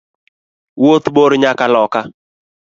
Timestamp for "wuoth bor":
0.81-1.31